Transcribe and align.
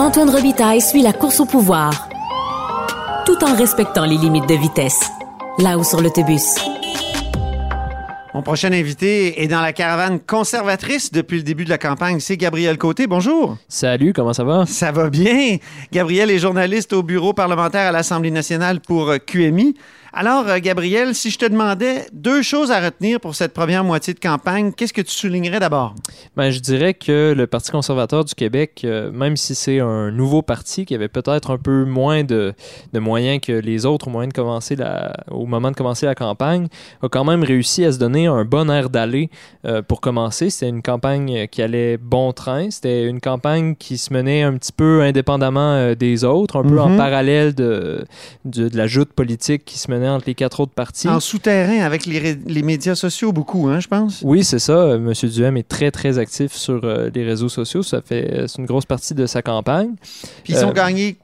Antoine 0.00 0.30
Robitaille 0.30 0.80
suit 0.80 1.02
la 1.02 1.12
course 1.12 1.40
au 1.40 1.44
pouvoir, 1.44 2.08
tout 3.26 3.44
en 3.44 3.54
respectant 3.54 4.06
les 4.06 4.16
limites 4.16 4.48
de 4.48 4.54
vitesse. 4.54 4.98
Là-haut 5.58 5.84
sur 5.84 6.00
l'autobus. 6.00 6.54
Mon 8.32 8.40
prochain 8.40 8.72
invité 8.72 9.42
est 9.42 9.46
dans 9.46 9.60
la 9.60 9.74
caravane 9.74 10.18
conservatrice 10.18 11.12
depuis 11.12 11.36
le 11.36 11.42
début 11.42 11.66
de 11.66 11.68
la 11.68 11.76
campagne. 11.76 12.18
C'est 12.18 12.38
Gabriel 12.38 12.78
Côté. 12.78 13.06
Bonjour. 13.06 13.58
Salut, 13.68 14.14
comment 14.14 14.32
ça 14.32 14.42
va? 14.42 14.64
Ça 14.64 14.90
va 14.90 15.10
bien. 15.10 15.58
Gabriel 15.92 16.30
est 16.30 16.38
journaliste 16.38 16.94
au 16.94 17.02
bureau 17.02 17.34
parlementaire 17.34 17.86
à 17.86 17.92
l'Assemblée 17.92 18.30
nationale 18.30 18.80
pour 18.80 19.12
QMI. 19.26 19.74
Alors, 20.12 20.48
euh, 20.48 20.58
Gabriel, 20.58 21.14
si 21.14 21.30
je 21.30 21.38
te 21.38 21.46
demandais 21.46 22.06
deux 22.12 22.42
choses 22.42 22.72
à 22.72 22.80
retenir 22.80 23.20
pour 23.20 23.36
cette 23.36 23.52
première 23.52 23.84
moitié 23.84 24.12
de 24.12 24.18
campagne, 24.18 24.72
qu'est-ce 24.72 24.92
que 24.92 25.02
tu 25.02 25.12
soulignerais 25.12 25.60
d'abord? 25.60 25.94
Ben, 26.36 26.50
je 26.50 26.58
dirais 26.58 26.94
que 26.94 27.32
le 27.36 27.46
Parti 27.46 27.70
conservateur 27.70 28.24
du 28.24 28.34
Québec, 28.34 28.82
euh, 28.84 29.12
même 29.12 29.36
si 29.36 29.54
c'est 29.54 29.78
un 29.78 30.10
nouveau 30.10 30.42
parti 30.42 30.84
qui 30.84 30.96
avait 30.96 31.08
peut-être 31.08 31.52
un 31.52 31.58
peu 31.58 31.84
moins 31.84 32.24
de, 32.24 32.54
moyens 32.92 33.40
que 33.40 33.52
les 33.52 33.86
autres 33.86 34.10
au, 34.10 34.26
de 34.26 34.32
commencer 34.32 34.74
la, 34.74 35.14
au 35.30 35.46
moment 35.46 35.70
de 35.70 35.76
commencer 35.76 36.06
la 36.06 36.16
campagne, 36.16 36.66
a 37.02 37.08
quand 37.08 37.24
même 37.24 37.44
réussi 37.44 37.84
à 37.84 37.92
se 37.92 37.98
donner 37.98 38.26
un 38.26 38.44
bon 38.44 38.68
air 38.68 38.90
d'aller 38.90 39.30
euh, 39.64 39.80
pour 39.80 40.00
commencer. 40.00 40.50
C'était 40.50 40.70
une 40.70 40.82
campagne 40.82 41.46
qui 41.46 41.62
allait 41.62 41.98
bon 41.98 42.32
train. 42.32 42.68
C'était 42.70 43.04
une 43.04 43.20
campagne 43.20 43.76
qui 43.76 43.96
se 43.96 44.12
menait 44.12 44.42
un 44.42 44.56
petit 44.56 44.72
peu 44.72 45.02
indépendamment 45.02 45.94
des 45.94 46.24
autres, 46.24 46.56
un 46.58 46.64
peu 46.64 46.80
en 46.80 46.88
mhm. 46.88 46.96
parallèle 46.96 47.54
de, 47.54 48.04
de, 48.44 48.68
de 48.68 48.76
la 48.76 48.88
joute 48.88 49.12
politique 49.12 49.64
qui 49.64 49.78
se 49.78 49.88
menait 49.90 49.99
entre 50.08 50.26
les 50.26 50.34
quatre 50.34 50.60
autres 50.60 50.72
partis. 50.72 51.08
En 51.08 51.20
souterrain 51.20 51.80
avec 51.80 52.06
les, 52.06 52.34
les 52.34 52.62
médias 52.62 52.94
sociaux, 52.94 53.32
beaucoup, 53.32 53.68
hein, 53.68 53.80
je 53.80 53.88
pense. 53.88 54.22
Oui, 54.24 54.44
c'est 54.44 54.58
ça. 54.58 54.98
Monsieur 54.98 55.28
Duhem 55.28 55.56
est 55.56 55.68
très, 55.68 55.90
très 55.90 56.18
actif 56.18 56.52
sur 56.52 56.80
euh, 56.84 57.10
les 57.14 57.24
réseaux 57.24 57.48
sociaux. 57.48 57.82
Ça 57.82 58.00
fait, 58.00 58.44
c'est 58.46 58.58
une 58.58 58.66
grosse 58.66 58.86
partie 58.86 59.14
de 59.14 59.26
sa 59.26 59.42
campagne. 59.42 59.90
Puis 60.44 60.54
ils 60.54 60.64
ont 60.64 60.70
euh, 60.70 60.72
gagné 60.72 61.16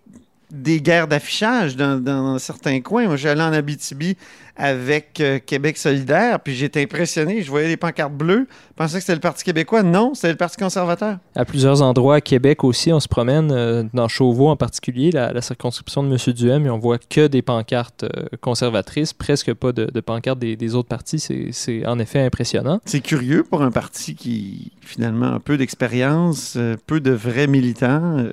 des 0.50 0.80
guerres 0.80 1.08
d'affichage 1.08 1.76
dans, 1.76 2.02
dans, 2.02 2.38
certains 2.38 2.80
coins. 2.80 3.06
Moi, 3.06 3.16
j'allais 3.16 3.42
en 3.42 3.52
Abitibi 3.52 4.16
avec 4.56 5.20
euh, 5.20 5.38
Québec 5.38 5.76
solidaire, 5.76 6.40
puis 6.40 6.54
j'étais 6.54 6.82
impressionné. 6.82 7.42
Je 7.42 7.50
voyais 7.50 7.68
les 7.68 7.76
pancartes 7.76 8.14
bleues. 8.14 8.46
Je 8.70 8.74
pensais 8.74 8.94
que 8.94 9.00
c'était 9.00 9.14
le 9.14 9.20
Parti 9.20 9.44
québécois? 9.44 9.82
Non, 9.82 10.14
c'était 10.14 10.30
le 10.30 10.36
Parti 10.36 10.56
conservateur. 10.56 11.18
À 11.34 11.44
plusieurs 11.44 11.82
endroits 11.82 12.16
à 12.16 12.20
Québec 12.20 12.64
aussi, 12.64 12.90
on 12.92 13.00
se 13.00 13.08
promène, 13.08 13.50
euh, 13.52 13.84
dans 13.92 14.08
Chauveau 14.08 14.48
en 14.48 14.56
particulier, 14.56 15.10
la, 15.10 15.40
circonscription 15.42 16.02
de 16.02 16.10
M. 16.10 16.32
Duhem, 16.32 16.66
et 16.66 16.70
on 16.70 16.78
voit 16.78 16.98
que 16.98 17.26
des 17.26 17.42
pancartes 17.42 18.04
euh, 18.04 18.26
conservatrices, 18.40 19.12
presque 19.12 19.52
pas 19.52 19.72
de, 19.72 20.00
pancartes 20.00 20.38
des, 20.38 20.74
autres 20.74 20.88
partis. 20.88 21.18
C'est 21.52 21.86
en 21.86 21.98
effet 21.98 22.20
impressionnant. 22.20 22.80
C'est 22.86 23.00
curieux 23.00 23.42
pour 23.42 23.62
un 23.62 23.70
parti 23.70 24.14
qui, 24.14 24.72
finalement, 24.80 25.34
a 25.34 25.40
peu 25.40 25.58
d'expérience, 25.58 26.56
peu 26.86 27.00
de 27.00 27.10
vrais 27.10 27.46
militants. 27.46 28.24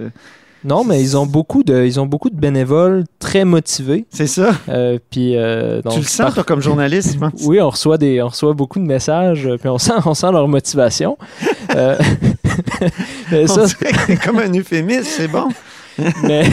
Non, 0.65 0.83
mais 0.83 1.01
ils 1.01 1.17
ont 1.17 1.25
beaucoup 1.25 1.63
de, 1.63 1.85
ils 1.85 1.99
ont 1.99 2.05
beaucoup 2.05 2.29
de 2.29 2.39
bénévoles 2.39 3.03
très 3.19 3.43
motivés. 3.43 4.05
C'est 4.09 4.27
ça. 4.27 4.51
Euh, 4.69 4.97
puis 5.09 5.35
euh, 5.35 5.81
tu 5.89 5.99
le 5.99 6.05
sens 6.05 6.33
toi 6.33 6.43
comme 6.43 6.61
journaliste, 6.61 7.17
Oui, 7.43 7.59
on 7.59 7.69
reçoit 7.69 7.97
des, 7.97 8.21
on 8.21 8.27
reçoit 8.27 8.53
beaucoup 8.53 8.79
de 8.79 8.85
messages, 8.85 9.49
puis 9.59 9.69
on 9.69 9.77
sent, 9.77 9.93
on 10.05 10.13
sent 10.13 10.31
leur 10.31 10.47
motivation. 10.47 11.17
euh, 11.75 11.97
comme 14.23 14.39
un 14.39 14.53
euphémisme, 14.53 15.03
c'est 15.03 15.27
bon. 15.27 15.49
mais, 16.23 16.43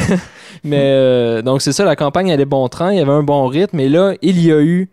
mais 0.65 0.93
euh, 0.93 1.43
donc 1.43 1.63
c'est 1.63 1.73
ça, 1.73 1.85
la 1.85 1.97
campagne 1.97 2.33
allait 2.33 2.45
bon 2.45 2.69
train, 2.69 2.93
il 2.93 2.99
y 2.99 3.01
avait 3.01 3.11
un 3.11 3.23
bon 3.23 3.47
rythme, 3.47 3.81
et 3.81 3.89
là 3.89 4.15
il 4.23 4.45
y 4.45 4.53
a 4.53 4.61
eu 4.61 4.89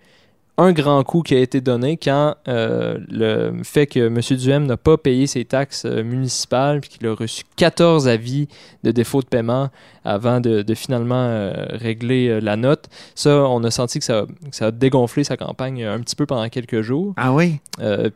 un 0.59 0.71
grand 0.71 1.03
coup 1.03 1.21
qui 1.21 1.35
a 1.35 1.39
été 1.39 1.61
donné 1.61 1.97
quand 1.97 2.35
euh, 2.47 2.97
le 3.09 3.63
fait 3.63 3.85
que 3.85 4.07
M. 4.07 4.19
Duhem 4.37 4.65
n'a 4.65 4.77
pas 4.77 4.97
payé 4.97 5.27
ses 5.27 5.45
taxes 5.45 5.85
euh, 5.85 6.03
municipales 6.03 6.81
puis 6.81 6.89
qu'il 6.89 7.05
a 7.05 7.13
reçu 7.13 7.43
14 7.57 8.07
avis 8.07 8.47
de 8.83 8.89
défaut 8.89 9.21
de 9.21 9.27
paiement 9.27 9.69
avant 10.03 10.39
de, 10.39 10.65
finalement 10.73 11.15
euh, 11.15 11.65
régler 11.69 12.41
la 12.41 12.55
note. 12.55 12.85
Ça, 13.13 13.43
on 13.47 13.63
a 13.63 13.71
senti 13.71 13.99
que 13.99 14.05
ça, 14.05 14.25
a 14.61 14.71
dégonflé 14.71 15.23
sa 15.23 15.37
campagne 15.37 15.83
un 15.83 15.99
petit 15.99 16.15
peu 16.15 16.25
pendant 16.25 16.49
quelques 16.49 16.81
jours. 16.81 17.13
Ah 17.17 17.33
oui? 17.33 17.59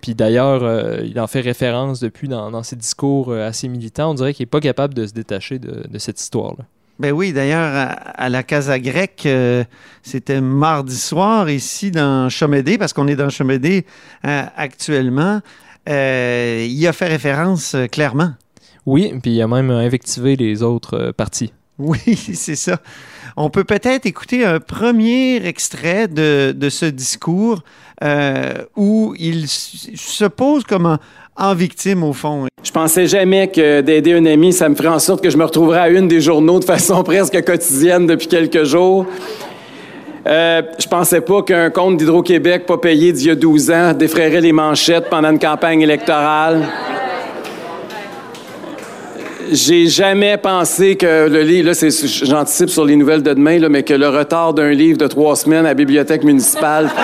puis 0.01 0.15
d'ailleurs, 0.15 1.01
il 1.03 1.19
en 1.19 1.27
fait 1.27 1.41
référence 1.41 1.99
depuis 1.99 2.27
dans, 2.27 2.63
ses 2.63 2.75
discours 2.75 3.33
assez 3.33 3.67
militants. 3.67 4.11
On 4.11 4.13
dirait 4.13 4.33
qu'il 4.33 4.43
n'est 4.43 4.49
pas 4.49 4.59
capable 4.59 4.93
de 4.93 5.05
se 5.05 5.13
détacher 5.13 5.59
de, 5.59 5.85
de 5.87 5.97
cette 5.99 6.19
histoire-là. 6.19 6.65
Ben 7.01 7.13
oui, 7.13 7.33
d'ailleurs, 7.33 7.95
à, 8.15 8.29
la 8.29 8.43
Casa 8.43 8.77
Grecque, 8.77 9.23
euh, 9.25 9.63
c'était 10.03 10.39
mardi 10.39 10.95
soir 10.95 11.49
ici 11.49 11.89
dans 11.89 12.29
Chomédé, 12.29 12.77
parce 12.77 12.93
qu'on 12.93 13.07
est 13.07 13.15
dans 13.15 13.31
Chomédé 13.31 13.87
euh, 14.23 14.43
actuellement. 14.55 15.41
Euh, 15.89 16.67
il 16.69 16.85
a 16.85 16.93
fait 16.93 17.07
référence 17.07 17.75
clairement. 17.91 18.33
Oui, 18.85 19.15
puis 19.19 19.31
il 19.31 19.41
a 19.41 19.47
même 19.47 19.71
invectivé 19.71 20.35
les 20.35 20.61
autres 20.61 21.11
partis. 21.17 21.51
Oui, 21.81 22.15
c'est 22.35 22.55
ça. 22.55 22.79
On 23.35 23.49
peut 23.49 23.63
peut-être 23.63 24.05
écouter 24.05 24.45
un 24.45 24.59
premier 24.59 25.45
extrait 25.45 26.07
de, 26.07 26.69
ce 26.69 26.85
discours 26.85 27.61
où 28.75 29.13
il 29.17 29.47
se 29.47 30.25
pose 30.25 30.63
comme 30.63 30.97
en 31.37 31.53
victime, 31.55 32.03
au 32.03 32.13
fond. 32.13 32.47
Je 32.63 32.71
pensais 32.71 33.07
jamais 33.07 33.47
que 33.47 33.81
d'aider 33.81 34.13
un 34.13 34.25
ami, 34.25 34.53
ça 34.53 34.69
me 34.69 34.75
ferait 34.75 34.89
en 34.89 34.99
sorte 34.99 35.23
que 35.23 35.29
je 35.29 35.37
me 35.37 35.43
retrouverais 35.43 35.79
à 35.79 35.89
une 35.89 36.07
des 36.07 36.21
journaux 36.21 36.59
de 36.59 36.65
façon 36.65 37.03
presque 37.05 37.43
quotidienne 37.43 38.05
depuis 38.05 38.27
quelques 38.27 38.63
jours. 38.63 39.05
Euh, 40.27 40.61
je 40.77 40.87
pensais 40.87 41.21
pas 41.21 41.41
qu'un 41.41 41.71
compte 41.71 41.97
d'Hydro-Québec 41.97 42.67
pas 42.67 42.77
payé 42.77 43.11
d'il 43.11 43.27
y 43.27 43.29
a 43.31 43.35
12 43.35 43.71
ans 43.71 43.93
défrayerait 43.93 44.41
les 44.41 44.51
manchettes 44.51 45.09
pendant 45.09 45.31
une 45.31 45.39
campagne 45.39 45.81
électorale. 45.81 46.67
J'ai 49.51 49.87
jamais 49.87 50.37
pensé 50.37 50.95
que 50.95 51.27
le 51.27 51.41
livre, 51.41 51.71
là, 51.71 51.89
j'anticipe 52.23 52.69
sur 52.69 52.85
les 52.85 52.95
nouvelles 52.95 53.21
de 53.21 53.33
demain, 53.33 53.59
là, 53.59 53.67
mais 53.67 53.83
que 53.83 53.93
le 53.93 54.07
retard 54.07 54.53
d'un 54.53 54.71
livre 54.71 54.97
de 54.97 55.07
trois 55.07 55.35
semaines 55.35 55.65
à 55.65 55.69
la 55.69 55.73
bibliothèque 55.73 56.23
municipale. 56.23 56.89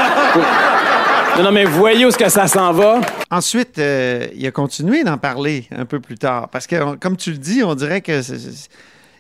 Non, 1.44 1.52
mais 1.52 1.66
voyez 1.66 2.04
où 2.04 2.08
est-ce 2.08 2.18
que 2.18 2.30
ça 2.30 2.48
s'en 2.48 2.72
va. 2.72 3.00
Ensuite, 3.30 3.78
euh, 3.78 4.26
il 4.36 4.48
a 4.48 4.50
continué 4.50 5.04
d'en 5.04 5.20
parler 5.20 5.68
un 5.70 5.86
peu 5.86 6.00
plus 6.00 6.18
tard. 6.18 6.50
Parce 6.50 6.66
que, 6.66 6.96
comme 6.96 7.16
tu 7.16 7.30
le 7.30 7.38
dis, 7.38 7.62
on 7.64 7.76
dirait 7.76 8.02
que 8.02 8.22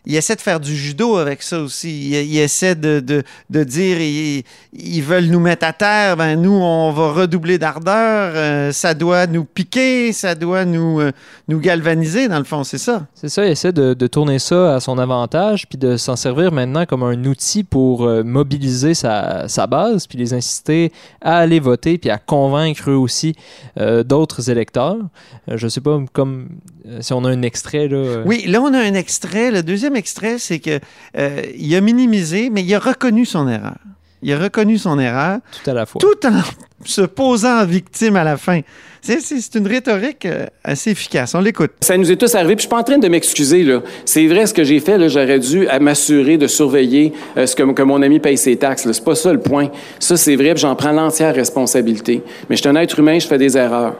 il 0.07 0.15
essaie 0.15 0.37
de 0.37 0.41
faire 0.41 0.61
du 0.61 0.73
judo 0.73 1.17
avec 1.17 1.43
ça 1.43 1.59
aussi. 1.59 2.11
Il, 2.11 2.37
essaie 2.37 2.75
de, 2.75 3.03
de, 3.49 3.63
dire 3.65 3.97
ils, 3.99 5.01
veulent 5.01 5.25
nous 5.25 5.41
mettre 5.41 5.67
à 5.67 5.73
terre, 5.73 6.15
ben 6.15 6.41
nous, 6.41 6.53
on 6.53 6.93
va 6.93 7.11
redoubler 7.11 7.57
d'ardeur. 7.57 8.31
Euh, 8.33 8.71
ça 8.71 8.93
doit 8.93 9.27
nous 9.27 9.43
piquer, 9.43 10.13
ça 10.13 10.33
doit 10.33 10.63
nous, 10.63 11.01
euh, 11.01 11.11
nous 11.49 11.59
galvaniser, 11.59 12.29
dans 12.29 12.37
le 12.37 12.45
fond, 12.45 12.63
c'est 12.63 12.77
ça. 12.77 13.05
C'est 13.15 13.27
ça, 13.27 13.45
il 13.45 13.51
essaie 13.51 13.73
de, 13.73 14.07
tourner 14.07 14.39
ça 14.39 14.75
à 14.75 14.79
son 14.79 14.97
avantage, 14.97 15.67
puis 15.67 15.77
de 15.77 15.97
s'en 15.97 16.15
servir 16.15 16.53
maintenant 16.53 16.85
comme 16.85 17.03
un 17.03 17.25
outil 17.25 17.65
pour 17.65 18.05
euh, 18.05 18.23
mobiliser 18.23 18.93
sa, 18.93 19.49
sa, 19.49 19.67
base, 19.67 20.07
puis 20.07 20.17
les 20.17 20.33
inciter 20.33 20.93
à 21.19 21.39
aller 21.39 21.59
voter, 21.59 21.97
puis 21.97 22.09
à 22.09 22.17
convaincre 22.17 22.91
eux 22.91 22.95
aussi 22.95 23.35
d'autres 24.05 24.49
électeurs. 24.49 24.97
je 25.47 25.67
sais 25.67 25.81
pas, 25.81 25.99
comme 26.13 26.47
si 27.01 27.11
on 27.13 27.25
a 27.25 27.29
un 27.29 27.41
extrait. 27.41 27.87
Là, 27.89 28.23
Oui, 28.25 28.45
là, 28.47 28.61
on 28.61 28.73
a 28.73 28.79
un 28.79 28.93
extrait. 28.93 29.51
Le 29.51 29.63
deuxième 29.63 29.96
extrait, 29.97 30.37
c'est 30.39 30.59
que 30.59 30.79
euh, 31.17 31.41
il 31.57 31.75
a 31.75 31.81
minimisé, 31.81 32.49
mais 32.49 32.63
il 32.63 32.73
a 32.73 32.79
reconnu 32.79 33.25
son 33.25 33.47
erreur. 33.47 33.75
Il 34.23 34.33
a 34.33 34.39
reconnu 34.39 34.77
son 34.77 34.97
erreur. 34.97 35.39
Tout 35.63 35.69
à 35.69 35.73
la 35.73 35.85
fois. 35.85 35.99
Tout 35.99 36.27
en 36.27 36.41
se 36.85 37.01
posant 37.01 37.61
en 37.61 37.65
victime 37.65 38.15
à 38.15 38.23
la 38.23 38.37
fin. 38.37 38.61
C'est 39.01 39.55
une 39.55 39.67
rhétorique 39.67 40.25
euh, 40.25 40.47
assez 40.63 40.91
efficace. 40.91 41.35
On 41.35 41.39
l'écoute. 41.39 41.71
Ça 41.81 41.97
nous 41.97 42.11
est 42.11 42.15
tous 42.15 42.33
arrivé. 42.35 42.55
Puis 42.55 42.63
je 42.63 42.67
suis 42.67 42.69
pas 42.69 42.79
en 42.79 42.83
train 42.83 42.97
de 42.97 43.07
m'excuser. 43.07 43.63
là. 43.63 43.81
C'est 44.05 44.25
vrai 44.27 44.45
ce 44.45 44.53
que 44.53 44.63
j'ai 44.63 44.79
fait. 44.79 45.07
J'aurais 45.07 45.39
dû 45.39 45.67
m'assurer 45.79 46.37
de 46.37 46.47
surveiller 46.47 47.13
euh, 47.37 47.45
ce 47.45 47.55
que, 47.55 47.63
que, 47.71 47.83
mon 47.83 48.01
ami 48.01 48.19
paye 48.19 48.37
ses 48.37 48.55
taxes. 48.57 48.89
C'est 48.91 49.03
pas 49.03 49.15
ça 49.15 49.31
le 49.31 49.39
point. 49.39 49.69
Ça, 49.99 50.17
c'est 50.17 50.35
vrai. 50.35 50.53
J'en 50.57 50.75
prends 50.75 50.91
l'entière 50.91 51.35
responsabilité. 51.35 52.23
Mais 52.49 52.55
je 52.55 52.61
suis 52.61 52.69
un 52.69 52.75
être 52.75 52.99
humain. 52.99 53.19
Je 53.19 53.27
fais 53.27 53.37
des 53.37 53.55
erreurs. 53.55 53.95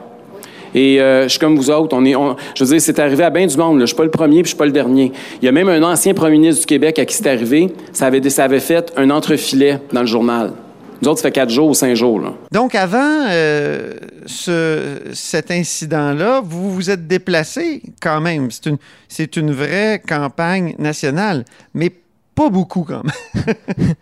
Et 0.78 1.00
euh, 1.00 1.24
je 1.24 1.30
suis 1.30 1.40
comme 1.40 1.56
vous 1.56 1.70
autres. 1.70 1.96
On 1.96 2.04
est, 2.04 2.14
je 2.54 2.62
veux 2.62 2.70
dire, 2.70 2.80
c'est 2.80 3.00
arrivé 3.00 3.24
à 3.24 3.30
bien 3.30 3.48
du 3.48 3.56
monde. 3.56 3.80
Je 3.80 3.86
suis 3.86 3.96
pas 3.96 4.04
le 4.04 4.12
premier, 4.12 4.42
puis 4.42 4.44
je 4.44 4.48
suis 4.50 4.56
pas 4.56 4.64
le 4.64 4.70
dernier. 4.70 5.10
Il 5.42 5.44
y 5.44 5.48
a 5.48 5.52
même 5.52 5.68
un 5.68 5.82
ancien 5.82 6.14
premier 6.14 6.38
ministre 6.38 6.60
du 6.60 6.66
Québec 6.66 7.00
à 7.00 7.04
qui 7.04 7.16
c'est 7.16 7.26
arrivé. 7.26 7.74
Ça 7.92 8.06
avait, 8.06 8.60
fait 8.60 8.92
un 8.96 9.10
entrefilet 9.10 9.80
dans 9.92 10.02
le 10.02 10.06
journal. 10.06 10.52
Nous 11.02 11.08
autres, 11.08 11.18
ça 11.18 11.24
fait 11.24 11.32
quatre 11.32 11.50
jours 11.50 11.70
ou 11.70 11.74
cinq 11.74 11.96
jours. 11.96 12.20
Donc, 12.52 12.76
avant 12.76 13.24
euh, 13.28 13.94
ce, 14.26 15.00
cet 15.14 15.50
incident-là, 15.50 16.42
vous 16.44 16.70
vous 16.70 16.90
êtes 16.90 17.08
déplacé 17.08 17.82
quand 18.00 18.20
même. 18.20 18.48
C'est 18.52 19.36
une, 19.36 19.48
une 19.48 19.52
vraie 19.52 20.00
campagne 20.06 20.76
nationale. 20.78 21.44
Mais 21.74 21.90
pas 22.38 22.50
beaucoup 22.50 22.84
quand 22.84 23.02
même. 23.02 23.54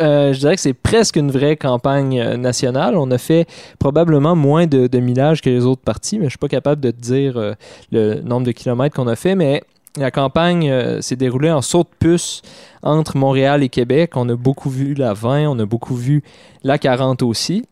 Euh, 0.00 0.34
je 0.34 0.38
dirais 0.38 0.56
que 0.56 0.60
c'est 0.60 0.74
presque 0.74 1.16
une 1.16 1.30
vraie 1.30 1.56
campagne 1.56 2.20
euh, 2.20 2.36
nationale. 2.36 2.96
On 2.96 3.10
a 3.10 3.18
fait 3.18 3.48
probablement 3.78 4.36
moins 4.36 4.66
de, 4.66 4.88
de 4.88 4.98
millage 4.98 5.40
que 5.40 5.48
les 5.48 5.64
autres 5.64 5.80
partis, 5.80 6.18
mais 6.18 6.26
je 6.26 6.30
suis 6.30 6.38
pas 6.38 6.48
capable 6.48 6.82
de 6.82 6.90
te 6.90 7.00
dire 7.00 7.38
euh, 7.38 7.54
le 7.90 8.20
nombre 8.20 8.46
de 8.46 8.52
kilomètres 8.52 8.94
qu'on 8.94 9.08
a 9.08 9.16
fait. 9.16 9.34
Mais 9.34 9.62
la 9.96 10.10
campagne 10.10 11.00
s'est 11.00 11.16
déroulée 11.16 11.50
en 11.50 11.62
saut 11.62 11.84
de 11.84 11.88
puce 11.98 12.42
entre 12.82 13.16
Montréal 13.16 13.62
et 13.62 13.68
Québec. 13.68 14.16
On 14.16 14.28
a 14.28 14.36
beaucoup 14.36 14.70
vu 14.70 14.92
la 14.94 15.14
20, 15.14 15.48
on 15.48 15.58
a 15.58 15.64
beaucoup 15.64 15.96
vu 15.96 16.22
la 16.62 16.78
40 16.78 17.22
aussi. 17.22 17.64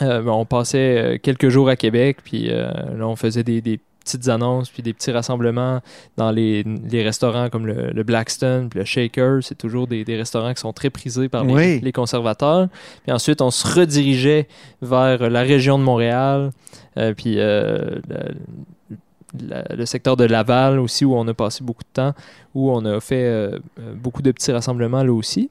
on 0.00 0.44
passait 0.44 1.20
quelques 1.22 1.50
jours 1.50 1.68
à 1.68 1.76
Québec, 1.76 2.18
puis 2.24 2.48
là, 2.48 3.06
on 3.06 3.16
faisait 3.16 3.44
des, 3.44 3.60
des 3.60 3.78
petites 4.04 4.28
annonces, 4.28 4.70
puis 4.70 4.82
des 4.82 4.92
petits 4.94 5.10
rassemblements 5.10 5.80
dans 6.16 6.30
les, 6.30 6.62
les 6.64 7.02
restaurants 7.02 7.48
comme 7.50 7.66
le, 7.66 7.90
le 7.90 8.02
Blackstone, 8.02 8.68
puis 8.70 8.78
le 8.78 8.84
Shaker. 8.84 9.42
C'est 9.42 9.56
toujours 9.58 9.86
des, 9.86 10.04
des 10.04 10.16
restaurants 10.16 10.54
qui 10.54 10.60
sont 10.60 10.72
très 10.72 10.90
prisés 10.90 11.28
par 11.28 11.44
les, 11.44 11.52
Oui. 11.54 11.80
les 11.80 11.92
conservateurs. 11.92 12.68
Puis 13.02 13.12
ensuite, 13.12 13.40
on 13.42 13.50
se 13.50 13.66
redirigeait 13.66 14.48
vers 14.82 15.28
la 15.30 15.40
région 15.42 15.78
de 15.78 15.84
Montréal, 15.84 16.50
euh, 16.96 17.12
puis 17.14 17.34
euh, 17.38 17.96
la- 18.08 19.58
la- 19.68 19.74
le 19.76 19.84
secteur 19.86 20.16
de 20.16 20.24
Laval 20.24 20.78
aussi, 20.78 21.04
où 21.04 21.14
on 21.14 21.28
a 21.28 21.34
passé 21.34 21.62
beaucoup 21.62 21.82
de 21.84 21.92
temps, 21.92 22.14
où 22.54 22.70
on 22.70 22.84
a 22.86 22.98
fait 23.00 23.24
euh, 23.24 23.58
euh, 23.78 23.94
beaucoup 23.94 24.22
de 24.22 24.32
petits 24.32 24.52
rassemblements 24.52 25.02
là 25.02 25.12
aussi. 25.12 25.50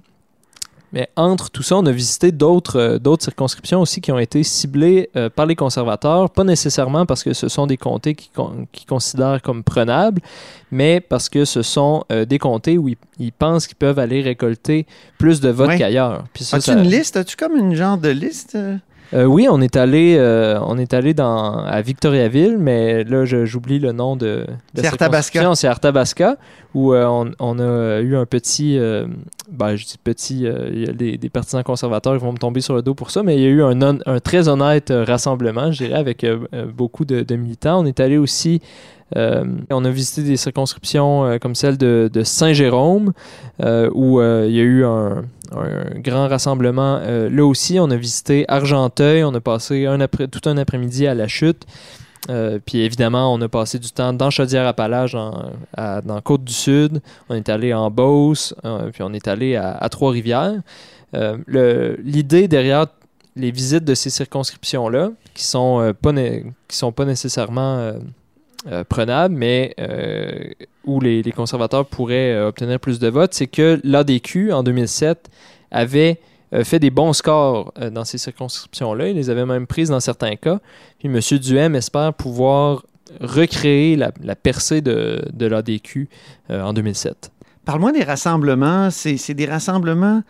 Mais 0.97 1.07
entre 1.15 1.51
tout 1.51 1.61
ça, 1.61 1.75
on 1.77 1.85
a 1.85 1.91
visité 1.91 2.31
d'autres 2.31 2.79
euh, 2.79 2.97
d'autres 2.97 3.23
circonscriptions 3.23 3.79
aussi 3.81 4.01
qui 4.01 4.11
ont 4.11 4.17
été 4.17 4.41
ciblées 4.41 5.11
euh, 5.15 5.29
par 5.29 5.45
les 5.45 5.55
conservateurs, 5.55 6.31
pas 6.31 6.43
nécessairement 6.43 7.05
parce 7.05 7.23
que 7.23 7.33
ce 7.33 7.49
sont 7.49 7.67
des 7.67 7.77
comtés 7.77 8.15
qu'ils 8.15 8.31
con- 8.33 8.65
qu'ils 8.71 8.87
considèrent 8.87 9.39
comme 9.43 9.63
prenables, 9.63 10.21
mais 10.71 10.99
parce 10.99 11.29
que 11.29 11.45
ce 11.45 11.61
sont 11.61 12.03
euh, 12.11 12.25
des 12.25 12.39
comtés 12.39 12.79
où 12.79 12.87
ils, 12.89 12.97
ils 13.19 13.31
pensent 13.31 13.67
qu'ils 13.67 13.77
peuvent 13.77 13.99
aller 13.99 14.23
récolter 14.23 14.87
plus 15.19 15.39
de 15.39 15.49
votes 15.49 15.67
Ouais. 15.67 15.77
qu'ailleurs. 15.77 16.23
As-tu 16.33 16.61
ça- 16.61 16.73
une 16.73 16.89
liste? 16.89 17.15
As-tu 17.15 17.35
comme 17.35 17.55
une 17.55 17.75
genre 17.75 17.99
de 17.99 18.09
liste? 18.09 18.57
Euh? 19.13 19.25
oui, 19.25 19.47
on 19.49 19.61
est 19.61 19.75
allé, 19.75 20.15
euh, 20.17 20.59
on 20.61 20.77
est 20.77 20.93
allé 20.93 21.13
dans, 21.13 21.57
à 21.65 21.81
Victoriaville, 21.81 22.57
mais 22.57 23.03
là, 23.03 23.25
j'oublie 23.25 23.79
le 23.79 23.91
nom 23.91 24.15
de. 24.15 24.45
de 24.73 24.81
C'est 24.81 24.87
Arthabasca. 24.87 25.55
C'est 25.55 25.67
Arthabasca, 25.67 26.37
où 26.73 26.93
euh, 26.93 27.05
on, 27.05 27.31
on 27.39 27.59
a 27.59 27.99
eu 28.01 28.15
un 28.15 28.25
petit. 28.25 28.77
ben, 29.49 29.75
je 29.75 29.85
dis 29.85 29.97
petit, 30.03 30.45
euh, 30.45 30.69
il 30.71 30.85
y 30.85 30.89
a 30.89 30.93
des, 30.93 31.17
des 31.17 31.29
partisans 31.29 31.63
conservateurs 31.63 32.13
qui 32.17 32.23
vont 32.23 32.33
me 32.33 32.37
tomber 32.37 32.61
sur 32.61 32.75
le 32.75 32.81
dos 32.81 32.95
pour 32.95 33.11
ça, 33.11 33.23
mais 33.23 33.35
il 33.35 33.41
y 33.41 33.45
a 33.45 33.49
eu 33.49 33.63
un, 33.63 34.19
très 34.19 34.49
honnête 34.49 34.91
rassemblement, 34.91 35.71
je 35.71 35.85
dirais, 35.85 35.99
avec 35.99 36.25
beaucoup 36.75 37.05
de, 37.05 37.21
de 37.21 37.35
militants. 37.35 37.81
On 37.81 37.85
est 37.85 37.99
allé 37.99 38.17
aussi. 38.17 38.61
Euh, 39.15 39.45
on 39.69 39.85
a 39.85 39.89
visité 39.89 40.23
des 40.23 40.37
circonscriptions 40.37 41.25
euh, 41.25 41.37
comme 41.37 41.55
celle 41.55 41.77
de, 41.77 42.09
Saint-Jérôme, 42.23 43.13
euh, 43.63 43.89
où 43.93 44.21
il 44.21 44.51
y 44.51 44.59
a 44.59 44.63
eu 44.63 44.83
un, 44.83 45.23
grand 45.95 46.27
rassemblement. 46.27 46.99
Là 46.99 47.45
aussi, 47.45 47.79
on 47.79 47.89
a 47.89 47.95
visité 47.95 48.43
Argenteuil, 48.49 49.23
on 49.23 49.33
a 49.33 49.39
passé 49.39 49.87
tout 50.29 50.49
un 50.49 50.57
après-midi 50.57 51.07
à 51.07 51.13
la 51.13 51.29
chute. 51.29 51.65
Puis 52.65 52.79
évidemment, 52.79 53.33
on 53.33 53.39
a 53.41 53.47
passé 53.47 53.79
du 53.79 53.89
temps 53.91 54.11
dans 54.11 54.29
Chaudière-Appalaches, 54.29 55.13
dans, 55.13 55.51
à- 55.77 56.01
dans 56.01 56.19
Côte-du-Sud. 56.19 57.01
On 57.29 57.35
est 57.35 57.47
allé 57.47 57.73
en 57.73 57.89
Beauce, 57.89 58.53
puis 58.91 59.03
on 59.03 59.13
est 59.13 59.29
allé 59.29 59.55
à, 59.55 59.87
Trois-Rivières. 59.89 60.59
L'idée 61.13 62.49
derrière 62.49 62.87
les 63.37 63.51
visites 63.51 63.85
de 63.85 63.93
ces 63.93 64.09
circonscriptions-là, 64.09 65.11
qui 65.33 65.45
sont 65.45 65.93
pas 66.01 66.11
sont 66.67 66.91
pas 66.91 67.05
nécessairement 67.05 67.93
euh, 68.67 68.83
prenables, 68.83 69.35
mais 69.35 69.73
euh, 69.79 70.49
où 70.83 70.99
les, 70.99 71.23
conservateurs 71.31 71.85
pourraient 71.85 72.33
euh, 72.33 72.49
obtenir 72.49 72.79
plus 72.79 72.99
de 72.99 73.07
votes, 73.07 73.33
c'est 73.33 73.47
que 73.47 73.79
l'ADQ, 73.83 74.51
en 74.51 74.63
2007, 74.63 75.29
avait 75.71 76.19
euh, 76.53 76.63
fait 76.63 76.79
des 76.79 76.89
bons 76.89 77.13
scores 77.13 77.73
dans 77.91 78.03
ces 78.03 78.17
circonscriptions-là. 78.17 79.09
Il 79.09 79.15
les 79.15 79.29
avait 79.29 79.45
même 79.45 79.67
prises 79.67 79.89
dans 79.89 79.99
certains 79.99 80.35
cas. 80.35 80.59
Puis 80.99 81.07
M. 81.07 81.39
Duhem 81.39 81.75
espère 81.75 82.13
pouvoir 82.13 82.83
recréer 83.21 83.95
la, 83.95 84.35
percée 84.35 84.81
de, 84.81 85.23
de 85.31 85.45
l'ADQ 85.45 86.09
en 86.49 86.73
2007. 86.73 87.31
Parle-moi 87.63 87.93
des 87.93 88.03
rassemblements. 88.03 88.89
C'est 88.91 89.33
des 89.33 89.45
rassemblements 89.45 90.23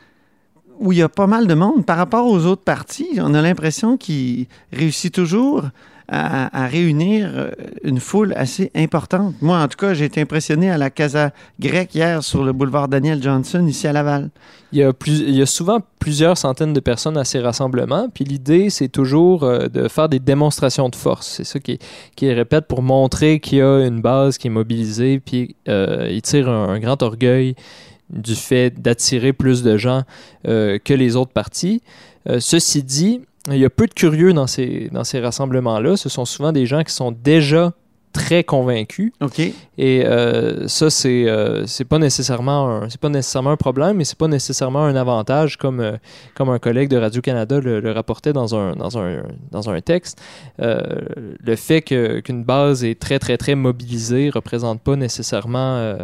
où 0.79 0.91
il 0.91 0.99
y 0.99 1.01
a 1.01 1.09
pas 1.09 1.25
mal 1.25 1.47
de 1.47 1.53
monde. 1.55 1.85
Par 1.85 1.97
rapport 1.97 2.27
aux 2.27 2.45
autres 2.45 2.63
partis, 2.63 3.17
on 3.17 3.33
a 3.33 3.41
l'impression 3.41 3.97
qu'ils 3.97 4.45
réussissent 4.71 5.11
toujours 5.11 5.63
à, 6.09 6.67
réunir 6.67 7.29
euh, 7.33 7.51
une 7.83 7.99
foule 7.99 8.33
assez 8.37 8.71
importante. 8.75 9.35
Moi, 9.41 9.59
en 9.59 9.67
tout 9.67 9.77
cas, 9.77 9.93
j'ai 9.93 10.05
été 10.05 10.21
impressionné 10.21 10.71
à 10.71 10.77
la 10.77 10.89
Casa 10.89 11.31
Grecque 11.59 11.93
hier 11.95 12.23
sur 12.23 12.43
le 12.45 12.53
boulevard 12.53 12.87
Daniel 12.87 13.21
Johnson, 13.21 13.65
ici 13.67 13.87
à 13.87 13.93
Laval. 13.93 14.29
Il 14.71 14.79
y, 14.79 15.41
a 15.41 15.45
souvent 15.45 15.79
plusieurs 15.99 16.37
centaines 16.37 16.73
de 16.73 16.79
personnes 16.79 17.17
à 17.17 17.25
ces 17.25 17.39
rassemblements, 17.39 18.07
puis 18.13 18.23
l'idée, 18.23 18.69
c'est 18.69 18.87
toujours 18.87 19.43
euh, 19.43 19.67
de 19.67 19.87
faire 19.87 20.07
des 20.07 20.19
démonstrations 20.19 20.87
de 20.89 20.95
force. 20.95 21.27
C'est 21.27 21.43
ça 21.43 21.59
qui, 21.59 21.79
qui 22.15 22.31
répète 22.31 22.67
pour 22.67 22.81
montrer 22.81 23.39
qu'il 23.39 23.57
y 23.57 23.61
a 23.61 23.85
une 23.85 24.01
base 24.01 24.37
qui 24.37 24.47
est 24.47 24.51
mobilisée, 24.51 25.19
puis 25.19 25.55
euh, 25.67 26.07
il 26.09 26.21
tire 26.21 26.49
un, 26.49 26.79
grand 26.79 27.01
orgueil 27.01 27.55
du 28.09 28.35
fait 28.35 28.81
d'attirer 28.81 29.33
plus 29.33 29.63
de 29.63 29.75
gens 29.75 30.03
que 30.45 30.93
les 30.93 31.17
autres 31.17 31.33
partis. 31.33 31.81
Ceci 32.39 32.83
dit, 32.83 33.19
il 33.53 33.59
y 33.59 33.65
a 33.65 33.69
peu 33.69 33.87
de 33.87 33.93
curieux 33.93 34.33
dans 34.33 34.47
ces, 34.47 34.89
dans 34.91 35.03
ces 35.03 35.19
rassemblements-là. 35.19 35.97
Ce 35.97 36.09
sont 36.09 36.25
souvent 36.25 36.51
des 36.51 36.65
gens 36.65 36.83
qui 36.83 36.93
sont 36.93 37.11
déjà 37.11 37.73
très 38.13 38.43
convaincus. 38.43 39.11
OK? 39.21 39.39
Et 39.39 40.05
euh, 40.05 40.67
ça, 40.67 40.89
c'est 40.89 41.29
euh, 41.29 41.65
c'est 41.67 41.85
pas 41.85 41.99
nécessairement 41.99 42.69
un 42.69 42.89
c'est 42.89 42.99
pas 42.99 43.09
nécessairement 43.09 43.51
un 43.51 43.57
problème, 43.57 43.97
mais 43.97 44.05
c'est 44.05 44.17
pas 44.17 44.27
nécessairement 44.27 44.83
un 44.85 44.95
avantage 44.95 45.57
comme 45.57 45.79
euh, 45.79 45.97
comme 46.33 46.49
un 46.49 46.59
collègue 46.59 46.89
de 46.89 46.97
Radio 46.97 47.21
Canada 47.21 47.59
le, 47.59 47.79
le 47.79 47.91
rapportait 47.91 48.33
dans 48.33 48.55
un 48.55 48.75
dans 48.75 48.97
un 48.97 49.23
dans 49.51 49.69
un 49.69 49.81
texte. 49.81 50.21
Euh, 50.61 50.81
le 51.39 51.55
fait 51.55 51.81
que 51.81 52.19
qu'une 52.21 52.43
base 52.43 52.83
est 52.83 52.99
très 52.99 53.19
très 53.19 53.37
très 53.37 53.55
mobilisée 53.55 54.29
représente 54.29 54.81
pas 54.81 54.95
nécessairement 54.95 55.95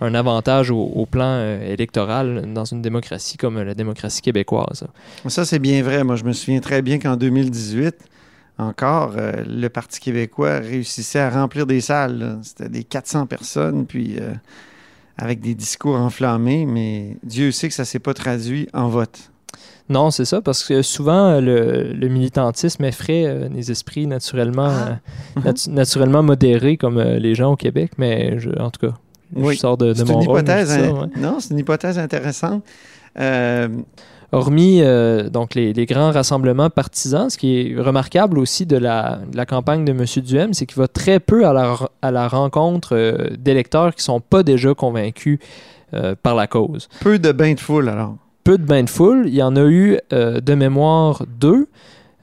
un 0.00 0.14
avantage 0.14 0.70
au, 0.70 0.80
au 0.80 1.06
plan 1.06 1.26
euh, 1.26 1.72
électoral 1.72 2.52
dans 2.54 2.64
une 2.64 2.82
démocratie 2.82 3.36
comme 3.36 3.60
la 3.60 3.74
démocratie 3.74 4.22
québécoise. 4.22 4.86
Ça, 5.26 5.44
c'est 5.44 5.58
bien 5.58 5.82
vrai. 5.82 6.04
Moi, 6.04 6.16
je 6.16 6.24
me 6.24 6.32
souviens 6.32 6.60
très 6.60 6.82
bien 6.82 6.98
qu'en 6.98 7.16
2018, 7.16 7.94
encore, 8.58 9.14
euh, 9.16 9.32
le 9.46 9.68
Parti 9.68 10.00
québécois 10.00 10.58
réussissait 10.58 11.18
à 11.20 11.30
remplir 11.30 11.66
des 11.66 11.80
salles. 11.80 12.38
C'était 12.42 12.68
des 12.68 12.84
400 12.84 13.26
personnes, 13.26 13.86
puis 13.86 14.16
euh, 14.20 14.32
avec 15.16 15.40
des 15.40 15.54
discours 15.54 15.96
enflammés, 15.96 16.66
mais 16.66 17.16
Dieu 17.22 17.52
sait 17.52 17.68
que 17.68 17.74
ça 17.74 17.82
ne 17.82 17.86
s'est 17.86 17.98
pas 17.98 18.14
traduit 18.14 18.68
en 18.72 18.88
vote. 18.88 19.30
Non, 19.88 20.10
c'est 20.12 20.24
ça, 20.24 20.40
parce 20.40 20.62
que 20.62 20.82
souvent, 20.82 21.40
le, 21.40 21.92
le 21.92 22.08
militantisme 22.08 22.84
effraie 22.84 23.24
euh, 23.26 23.48
les 23.48 23.70
esprits 23.72 24.06
naturellement, 24.06 24.68
Ah. 24.70 24.98
natu- 25.40 25.70
naturellement 25.70 26.22
modérés 26.22 26.76
comme 26.76 27.00
les 27.02 27.34
gens 27.34 27.52
au 27.52 27.56
Québec, 27.56 27.92
mais 27.98 28.38
je- 28.38 28.50
en 28.60 28.70
tout 28.70 28.86
cas, 28.86 28.94
Oui. 29.34 29.54
je 29.54 29.60
sors 29.60 29.76
de, 29.76 29.88
de 29.88 29.94
C'est 29.94 30.04
mon 30.08 30.20
une 30.20 30.26
rôle, 30.28 30.38
hypothèse. 30.40 30.68
ça, 30.68 30.80
ouais. 30.92 31.06
Non, 31.16 31.36
c'est 31.40 31.50
une 31.52 31.58
hypothèse 31.58 31.98
intéressante. 31.98 32.62
Euh, 33.18 33.68
Hormis 34.32 34.80
euh, 34.82 35.28
donc 35.28 35.56
les, 35.56 35.72
les 35.72 35.86
grands 35.86 36.12
rassemblements 36.12 36.70
partisans, 36.70 37.28
ce 37.30 37.36
qui 37.36 37.72
est 37.72 37.80
remarquable 37.80 38.38
aussi 38.38 38.64
de 38.64 38.76
la, 38.76 39.18
de 39.30 39.36
la 39.36 39.44
campagne 39.44 39.84
de 39.84 39.90
M. 39.90 40.04
Duhem, 40.24 40.54
c'est 40.54 40.66
qu'il 40.66 40.78
va 40.78 40.86
très 40.86 41.18
peu 41.18 41.44
à 41.46 41.52
la, 41.52 41.76
à 42.00 42.10
la 42.12 42.28
rencontre 42.28 42.94
euh, 42.94 43.30
d'électeurs 43.36 43.92
qui 43.92 44.00
ne 44.02 44.04
sont 44.04 44.20
pas 44.20 44.42
déjà 44.44 44.72
convaincus 44.74 45.38
par 46.22 46.36
la 46.36 46.46
cause. 46.46 46.88
peu 47.00 47.18
de 47.18 47.32
bains 47.32 47.54
de 47.54 47.58
foule, 47.58 47.88
alors. 47.88 48.14
peu 48.44 48.56
de 48.58 48.62
bains 48.62 48.84
de 48.84 48.88
foule. 48.88 49.24
Il 49.26 49.34
y 49.34 49.42
en 49.42 49.56
a 49.56 49.64
eu 49.64 49.98
de 50.12 50.54
mémoire 50.54 51.24
deux 51.40 51.66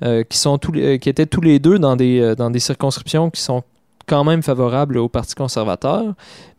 euh, 0.03 0.23
qui, 0.23 0.37
sont 0.37 0.57
tous 0.57 0.71
les- 0.71 0.95
euh, 0.95 0.97
qui 0.97 1.09
étaient 1.09 1.25
tous 1.25 1.41
les 1.41 1.59
deux 1.59 1.77
dans 1.77 1.97
des, 1.97 2.21
euh, 2.21 2.33
dans 2.35 2.49
des 2.49 2.59
circonscriptions 2.59 3.29
qui 3.29 3.41
sont 3.41 3.63
quand 4.07 4.23
même 4.23 4.41
favorables 4.41 4.97
au 4.97 5.09
Parti 5.09 5.35
conservateur. 5.35 6.03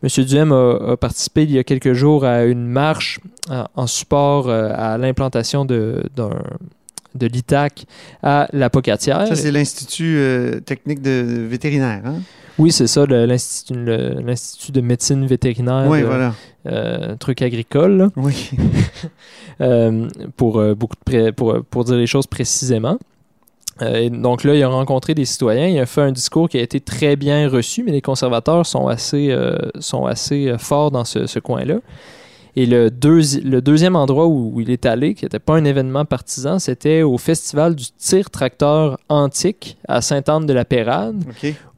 M. 0.03 0.23
Duhem 0.25 0.51
a, 0.51 0.91
a 0.91 0.97
participé 0.97 1.43
il 1.43 1.51
y 1.51 1.57
a 1.57 1.63
quelques 1.63 1.93
jours 1.93 2.23
à 2.25 2.43
une 2.45 2.65
marche 2.67 3.19
en, 3.49 3.65
en 3.75 3.87
support 3.87 4.47
euh, 4.49 4.71
à 4.75 4.97
l'implantation 4.97 5.65
de, 5.65 6.03
d'un- 6.15 6.41
de 7.15 7.25
l'ITAC 7.27 7.85
à 8.21 8.47
la 8.53 8.69
Pocatière. 8.69 9.27
Ça, 9.27 9.35
c'est 9.35 9.51
l'Institut 9.51 10.15
euh, 10.17 10.59
technique 10.59 11.01
de 11.01 11.45
vétérinaire. 11.49 12.01
Hein? 12.05 12.15
Oui, 12.59 12.71
c'est 12.71 12.87
ça, 12.87 13.05
l'Institut, 13.05 13.73
de 14.71 14.81
médecine 14.81 15.25
vétérinaire, 15.25 15.85
oui, 15.87 16.01
euh, 16.03 16.05
voilà. 16.05 16.33
euh, 16.67 17.15
truc 17.15 17.41
agricole. 17.41 17.97
là. 17.97 18.09
Oui. 18.17 18.51
euh, 19.61 20.07
pour, 20.37 20.61
beaucoup 20.75 20.95
de 21.07 21.31
pour, 21.31 21.63
pour 21.69 21.83
dire 21.85 21.95
les 21.95 22.05
choses 22.07 22.27
précisément. 22.27 22.97
Euh, 23.81 23.95
et 23.95 24.09
donc 24.09 24.43
là, 24.43 24.55
il 24.55 24.63
a 24.63 24.67
rencontré 24.67 25.13
des 25.15 25.25
citoyens, 25.25 25.67
il 25.67 25.79
a 25.79 25.85
fait 25.85 26.01
un 26.01 26.11
discours 26.11 26.49
qui 26.49 26.57
a 26.57 26.61
été 26.61 26.79
très 26.81 27.15
bien 27.15 27.47
reçu, 27.47 27.83
mais 27.83 27.91
les 27.91 28.01
conservateurs 28.01 28.65
sont 28.65 28.87
assez, 28.87 29.31
euh, 29.31 29.57
sont 29.79 30.05
assez 30.05 30.49
euh, 30.49 30.57
forts 30.57 30.91
dans 30.91 31.05
ce, 31.05 31.27
ce 31.27 31.39
coin-là. 31.39 31.75
Et 32.55 32.65
le, 32.65 32.89
deuxi- 32.89 33.41
le 33.43 33.61
deuxième 33.61 33.95
endroit 33.95 34.25
où, 34.27 34.51
où 34.53 34.59
il 34.59 34.69
est 34.69 34.85
allé, 34.85 35.13
qui 35.13 35.23
n'était 35.23 35.39
pas 35.39 35.55
un 35.55 35.63
événement 35.63 36.03
partisan, 36.03 36.59
c'était 36.59 37.03
au 37.03 37.17
festival 37.17 37.75
du 37.75 37.85
tir-tracteur 37.97 38.97
antique 39.07 39.77
à 39.87 40.01
Sainte-Anne-de-la-Pérade, 40.01 41.23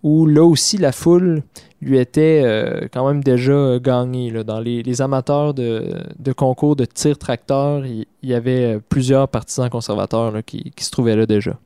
où 0.02 0.26
là 0.26 0.44
aussi 0.44 0.78
la 0.78 0.92
foule 0.92 1.44
lui 1.82 1.98
était 2.00 2.42
euh, 2.44 2.88
quand 2.92 3.08
même 3.08 3.24
déjà 3.24 3.78
gagnée. 3.80 4.32
là. 4.32 4.44
Dans 4.44 4.60
les, 4.60 4.82
les 4.82 5.02
amateurs 5.02 5.54
de, 5.54 5.84
de 6.18 6.32
concours 6.32 6.76
de 6.76 6.86
tir-tracteur, 6.86 7.86
il 7.86 8.06
il 8.24 8.30
y, 8.30 8.34
avait 8.36 8.80
plusieurs 8.88 9.28
partisans 9.28 9.70
conservateurs 9.70 10.32
là, 10.32 10.42
qui, 10.44 10.72
qui 10.76 10.86
se 10.86 10.92
trouvaient 10.92 11.16
là 11.16 11.26
déjà. 11.26 11.58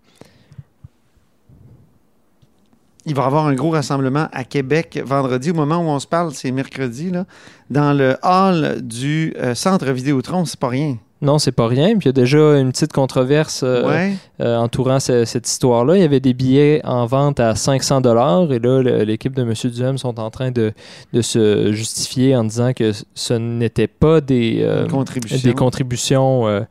Il 3.06 3.14
va 3.14 3.24
y 3.24 3.26
avoir 3.26 3.46
un 3.46 3.54
gros 3.54 3.70
rassemblement 3.70 4.28
à 4.32 4.44
Québec 4.44 5.00
vendredi. 5.06 5.52
Au 5.52 5.54
moment 5.54 5.78
où 5.78 5.90
on 5.90 6.00
se 6.00 6.08
parle, 6.08 6.34
c'est 6.34 6.52
mercredi, 6.52 7.12
là, 7.12 7.26
dans 7.70 7.94
le 7.94 8.18
hall 8.24 8.82
du 8.82 9.34
euh, 9.38 9.54
centre 9.54 9.92
Vidéotron. 9.92 10.46
C'est 10.46 10.60
pas 10.60 10.70
rien. 10.70 10.98
Non, 11.26 11.40
c'est 11.40 11.52
pas 11.52 11.68
rien. 11.68 11.90
Puis 11.98 12.02
il 12.04 12.06
y 12.06 12.10
a 12.10 12.12
déjà 12.14 12.58
une 12.60 12.72
petite 12.72 12.94
controverse 12.94 13.62
euh, 13.64 13.88
Ouais. 13.88 14.14
euh, 14.42 14.58
entourant 14.58 15.00
ce- 15.00 15.26
cette 15.26 15.48
histoire-là. 15.48 15.96
Il 15.98 16.02
y 16.02 16.06
avait 16.06 16.20
des 16.20 16.34
billets 16.34 16.82
en 16.86 17.06
vente 17.06 17.40
à 17.40 17.56
500 17.56 18.00
dollars 18.02 18.52
et 18.54 18.60
là, 18.60 18.82
l'équipe 19.04 19.34
de 19.36 19.42
M. 19.42 19.54
Duhem 19.72 19.98
sont 19.98 20.20
en 20.20 20.30
train 20.30 20.52
de, 20.52 20.72
de 21.14 21.22
se 21.22 21.72
justifier 21.74 22.36
en 22.36 22.44
disant 22.44 22.74
que 22.74 22.92
ce 23.16 23.34
n'était 23.34 23.88
pas 23.88 24.22
des, 24.22 24.60
euh, 24.62 24.84
Une 24.86 24.92
contribution. 24.92 25.40
des 25.50 25.54
contributions 25.56 26.66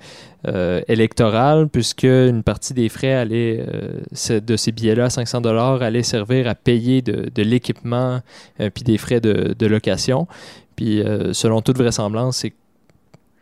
euh, 0.46 0.80
électorales, 0.88 1.68
puisque 1.68 2.04
une 2.04 2.42
partie 2.42 2.74
des 2.74 2.88
frais 2.88 3.14
allait, 3.14 3.64
euh, 3.66 4.40
de 4.40 4.56
ces 4.56 4.72
billets-là, 4.72 5.08
500 5.10 5.40
dollars, 5.40 5.82
allait 5.82 6.02
servir 6.02 6.46
à 6.48 6.54
payer 6.54 7.02
de, 7.02 7.30
de 7.34 7.42
l'équipement 7.42 8.20
euh, 8.60 8.70
puis 8.72 8.84
des 8.84 8.98
frais 8.98 9.20
de, 9.20 9.54
de 9.58 9.66
location. 9.66 10.26
Puis, 10.76 11.02
selon 11.32 11.60
toute 11.62 11.78
vraisemblance, 11.78 12.38
c'est 12.38 12.52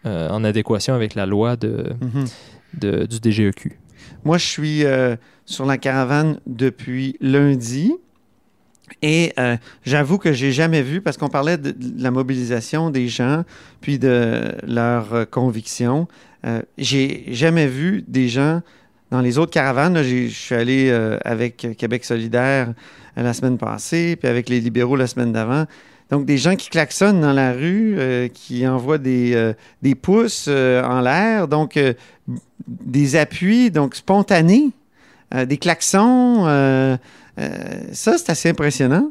euh, 0.07 0.29
en 0.31 0.45
adéquation 0.45 0.95
avec 0.95 1.15
la 1.15 1.27
loi 1.27 1.57
de, 1.57 1.93
Mhm. 2.01 2.25
de- 2.81 3.07
du 3.07 3.19
DGEQ. 3.31 3.79
Moi, 4.25 4.39
je 4.39 4.47
suis 4.47 4.85
euh, 4.85 5.17
sur 5.45 5.65
la 5.67 5.79
caravane 5.79 6.39
depuis 6.47 7.17
lundi. 7.21 7.93
Et 9.01 9.33
euh, 9.39 9.57
j'avoue 9.85 10.19
que 10.19 10.33
j'ai 10.33 10.53
jamais 10.53 10.83
vu, 10.83 11.01
parce 11.01 11.17
qu'on 11.17 11.29
parlait 11.29 11.57
de, 11.57 11.71
de 11.71 12.03
la 12.03 12.11
mobilisation 12.11 12.91
des 12.91 13.09
gens, 13.09 13.45
puis 13.81 13.99
de 13.99 14.53
leurs 14.67 15.29
convictions. 15.31 16.09
J'ai 16.77 17.25
jamais 17.29 17.67
vu 17.69 18.05
des 18.07 18.29
gens 18.29 18.61
dans 19.11 19.21
les 19.21 19.39
autres 19.39 19.53
caravanes. 19.53 19.95
là, 19.95 20.03
Je 20.03 20.27
suis 20.27 20.55
allé 20.55 20.89
euh, 20.91 21.19
avec 21.25 21.69
Québec 21.79 22.05
solidaire 22.05 22.75
euh, 23.17 23.23
la 23.23 23.33
semaine 23.33 23.57
passée, 23.59 24.17
puis 24.17 24.29
avec 24.29 24.49
les 24.49 24.61
libéraux 24.61 24.97
la 24.97 25.07
semaine 25.07 25.33
d'avant. 25.33 25.67
Donc, 26.13 26.27
des 26.27 26.37
gens 26.37 26.57
qui 26.57 26.69
klaxonnent 26.69 27.23
dans 27.23 27.33
la 27.33 27.55
rue, 27.55 27.97
euh, 27.99 28.29
qui 28.29 28.67
envoient 28.67 28.99
des, 28.99 29.33
euh, 29.35 29.55
des 29.81 29.95
pouces 29.95 30.45
euh, 30.47 30.85
en 30.85 31.01
l'air. 31.01 31.49
Donc, 31.49 31.81
des 32.69 33.17
appuis 33.17 33.71
donc 33.71 33.95
spontanés, 33.95 34.73
des 35.35 35.57
klaxons. 35.57 36.45
ça, 37.37 38.19
c'est 38.19 38.31
assez 38.31 38.51
impressionnant. 38.51 39.09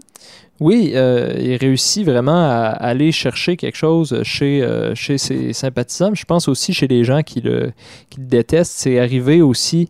Oui, 0.60 0.92
il 0.94 1.58
réussit 1.60 2.06
vraiment 2.06 2.48
à 2.50 2.68
aller 2.68 3.12
chercher 3.12 3.58
quelque 3.58 3.78
chose 3.78 4.22
chez, 4.24 4.64
chez 4.94 5.18
ses 5.18 5.54
sympathisants. 5.54 6.14
Je 6.14 6.24
pense 6.24 6.48
aussi 6.48 6.72
chez 6.74 6.88
les 6.88 7.04
gens 7.04 7.24
qui 7.24 7.42
le, 7.42 7.72
qui 8.12 8.20
le 8.20 8.28
détestent. 8.28 8.74
C'est 8.78 9.00
arrivé 9.00 9.42
aussi 9.42 9.90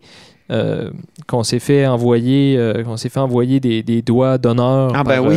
euh, 0.52 0.90
qu'on 1.26 1.42
s'est 1.42 1.58
fait 1.58 1.86
envoyer, 1.86 2.56
euh, 2.58 2.82
qu'on 2.84 2.96
s'est 2.96 3.08
fait 3.08 3.20
envoyer 3.20 3.58
des, 3.58 3.82
des 3.82 4.02
doigts 4.02 4.36
d'honneur 4.38 4.92
Ah, 4.94 5.02
ben 5.02 5.22
par, 5.22 5.24
oui. 5.30 5.36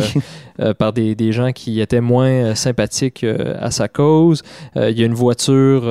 euh, 0.60 0.74
par 0.74 0.92
des, 0.92 1.14
des 1.14 1.32
gens 1.32 1.52
qui 1.52 1.80
étaient 1.80 2.00
moins 2.02 2.54
sympathiques 2.54 3.24
à 3.58 3.70
sa 3.70 3.88
cause. 3.88 4.42
Il 4.76 4.98
y 4.98 5.02
a 5.02 5.06
une 5.06 5.14
voiture 5.14 5.82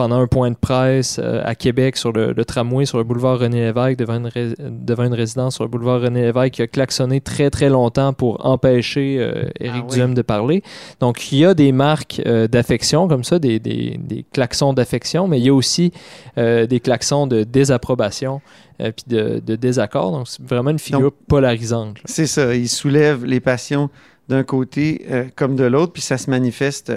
pendant 0.00 0.16
un 0.16 0.26
point 0.26 0.50
de 0.50 0.56
presse 0.56 1.20
euh, 1.22 1.42
à 1.44 1.54
Québec 1.54 1.98
sur 1.98 2.10
le, 2.12 2.32
le 2.32 2.44
tramway 2.46 2.86
sur 2.86 2.96
le 2.96 3.04
boulevard 3.04 3.38
René 3.38 3.60
Lévesque 3.66 3.98
devant 3.98 4.16
une, 4.16 4.28
ré- 4.28 4.54
devant 4.58 5.04
une 5.04 5.12
résidence 5.12 5.56
sur 5.56 5.64
le 5.64 5.68
boulevard 5.68 6.00
René 6.00 6.22
Lévesque 6.22 6.52
qui 6.54 6.62
a 6.62 6.66
klaxonné 6.66 7.20
très 7.20 7.50
très 7.50 7.68
longtemps 7.68 8.14
pour 8.14 8.46
empêcher 8.46 9.18
euh, 9.20 9.44
Éric 9.60 9.84
Ah 9.98 10.06
oui. 10.06 10.14
De 10.14 10.22
parler. 10.22 10.62
Donc 11.00 11.30
il 11.32 11.38
y 11.40 11.44
a 11.44 11.52
des 11.52 11.70
marques 11.72 12.22
euh, 12.24 12.48
d'affection 12.48 13.08
comme 13.08 13.24
ça, 13.24 13.38
des, 13.38 13.58
des, 13.58 13.98
des 14.02 14.24
klaxons 14.32 14.72
d'affection, 14.72 15.28
mais 15.28 15.38
il 15.38 15.44
y 15.44 15.50
a 15.50 15.54
aussi 15.54 15.92
des 16.36 16.80
klaxons 16.82 17.26
de 17.26 17.44
désapprobation 17.44 18.40
euh, 18.80 18.92
puis 18.92 19.04
de, 19.06 19.42
de 19.44 19.54
désaccord. 19.56 20.12
Donc 20.12 20.28
c'est 20.28 20.40
vraiment 20.42 20.70
une 20.70 20.78
figure 20.78 21.00
Donc- 21.10 21.14
polarisante. 21.28 21.98
C'est 22.06 22.26
ça. 22.26 22.54
Il 22.54 22.70
soulève 22.70 23.26
les 23.26 23.40
passions 23.40 23.90
d'un 24.30 24.44
côté 24.44 25.04
comme 25.36 25.56
de 25.56 25.64
l'autre, 25.64 25.92
puis 25.92 26.00
ça 26.02 26.16
se 26.16 26.30
manifeste 26.30 26.90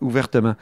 ouvertement. 0.00 0.54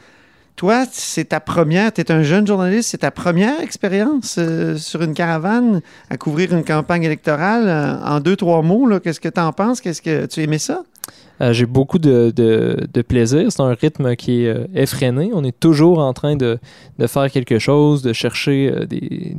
Toi, 0.59 0.87
c'est 0.91 1.27
ta 1.27 1.38
première, 1.38 1.93
tu 1.93 2.00
es 2.00 2.11
un 2.11 2.25
jeune 2.25 2.45
journaliste, 2.45 2.88
c'est 2.88 2.99
ta 2.99 3.12
première 3.12 3.61
expérience 3.61 4.38
euh, 4.41 4.77
sur 4.77 5.00
une 5.03 5.15
caravane 5.15 5.83
à 6.11 6.17
couvrir 6.17 6.53
une 6.53 6.65
campagne 6.65 7.05
électorale. 7.05 7.69
Euh, 7.69 8.05
en 8.05 8.19
deux, 8.19 8.35
trois 8.35 8.61
mots, 8.62 8.99
qu'est-ce 8.99 9.21
que 9.21 9.29
tu 9.29 9.38
en 9.41 9.53
penses? 9.53 9.81
Qu'est-ce 9.81 10.03
que 10.03 10.27
tu 10.27 10.43
aimais 10.43 10.59
ça? 10.59 10.83
Euh, 11.41 11.53
J'ai 11.53 11.65
beaucoup 11.65 12.00
de, 12.00 12.33
de- 12.35 13.03
plaisir. 13.03 13.53
C'est 13.53 13.62
un 13.62 13.73
rythme 13.73 14.17
qui 14.17 14.47
est 14.47 14.67
effréné. 14.75 15.31
On 15.33 15.45
est 15.45 15.57
toujours 15.61 16.00
en 16.00 16.12
train 16.12 16.35
de, 16.35 16.59
de 16.99 17.07
faire 17.07 17.31
quelque 17.31 17.61
chose, 17.61 18.03
de 18.03 18.12
chercher 18.12 18.85
des, 18.91 19.37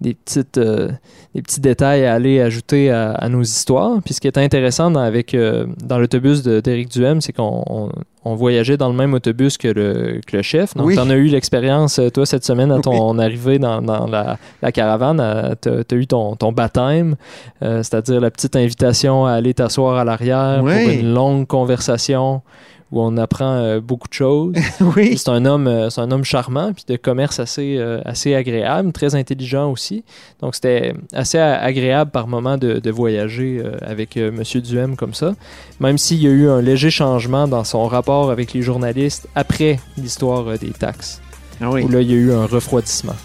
des, 0.00 0.14
petites, 0.14 0.60
des 0.60 1.42
petits 1.42 1.60
détails 1.60 2.06
à 2.06 2.14
aller 2.14 2.40
ajouter 2.40 2.88
à, 2.92 3.28
nos 3.28 3.42
histoires. 3.42 4.00
Puis 4.04 4.14
ce 4.14 4.20
qui 4.20 4.28
est 4.28 4.38
intéressant 4.38 4.92
dans, 4.92 5.00
avec, 5.00 5.36
dans 5.84 5.98
l'autobus 5.98 6.44
d'Éric 6.44 6.88
Duhem, 6.88 7.20
c'est 7.20 7.32
qu'on 7.32 7.90
on, 8.24 8.34
voyageait 8.34 8.76
dans 8.76 8.88
le 8.88 8.94
même 8.94 9.14
autobus 9.14 9.58
que 9.58 9.68
le, 9.68 10.20
que 10.26 10.36
le 10.36 10.42
chef. 10.42 10.74
Donc, 10.74 10.86
Oui. 10.86 10.94
tu 10.94 11.00
en 11.00 11.10
as 11.10 11.14
eu 11.16 11.26
l'expérience, 11.26 11.98
euh, 11.98 12.10
toi, 12.10 12.26
cette 12.26 12.44
semaine, 12.44 12.70
à 12.72 12.80
ton 12.80 13.18
arrivée 13.18 13.58
dans, 13.58 13.82
dans 13.82 14.06
la, 14.06 14.38
la 14.62 14.72
caravane. 14.72 15.56
Tu 15.60 15.68
as, 15.68 15.96
eu 15.96 16.06
ton, 16.06 16.36
ton 16.36 16.52
baptême, 16.52 17.16
euh, 17.62 17.78
c'est-à-dire 17.82 18.20
la 18.20 18.30
petite 18.30 18.56
invitation 18.56 19.26
à 19.26 19.32
aller 19.32 19.54
t'asseoir 19.54 19.96
à 19.96 20.04
l'arrière 20.04 20.60
Oui. 20.62 20.72
pour 20.84 20.92
une 20.92 21.14
longue 21.14 21.46
conversation 21.46 22.42
où 22.92 23.00
on 23.00 23.16
apprend 23.16 23.54
euh, 23.54 23.80
beaucoup 23.80 24.06
de 24.06 24.12
choses. 24.12 24.54
oui. 24.96 25.16
C'est 25.16 25.30
un 25.30 25.44
homme, 25.46 25.66
euh, 25.66 25.88
c'est 25.90 26.02
un 26.02 26.10
homme 26.10 26.24
charmant, 26.24 26.72
puis 26.74 26.84
de 26.86 26.96
commerce 26.96 27.40
assez, 27.40 27.76
euh, 27.78 28.00
assez 28.04 28.34
agréable, 28.34 28.92
très 28.92 29.14
intelligent 29.14 29.70
aussi. 29.70 30.04
Donc 30.40 30.54
c'était 30.54 30.94
assez 31.14 31.38
agréable 31.38 32.10
par 32.10 32.28
moment 32.28 32.58
de, 32.58 32.74
de 32.78 32.90
voyager 32.90 33.62
avec 33.80 34.16
Monsieur 34.16 34.60
Duhem 34.60 34.96
comme 34.96 35.14
ça. 35.14 35.34
Même 35.80 35.96
s'il 35.98 36.22
y 36.22 36.26
a 36.26 36.30
eu 36.30 36.48
un 36.48 36.60
léger 36.60 36.90
changement 36.90 37.48
dans 37.48 37.64
son 37.64 37.86
rapport 37.86 38.30
avec 38.30 38.52
les 38.52 38.60
journalistes 38.62 39.26
après 39.34 39.80
l'histoire 39.96 40.58
des 40.58 40.70
taxes, 40.70 41.20
Ah 41.60 41.70
oui. 41.70 41.82
où 41.82 41.88
là 41.88 42.00
il 42.02 42.10
y 42.10 42.14
a 42.14 42.16
eu 42.16 42.32
un 42.32 42.46
refroidissement. 42.46 43.16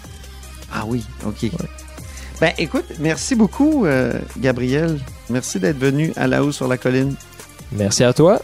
Ah 0.72 0.84
oui, 0.86 1.04
OK. 1.26 1.50
Ben 2.40 2.52
écoute, 2.56 2.84
merci 3.00 3.34
beaucoup, 3.34 3.86
Gabriel. 4.38 4.98
Merci 5.28 5.58
d'être 5.60 5.78
venu 5.78 6.12
à 6.16 6.26
la 6.26 6.42
haut 6.42 6.52
sur 6.52 6.68
la 6.68 6.78
colline. 6.78 7.14
Merci 7.72 8.04
à 8.04 8.12
toi. 8.12 8.40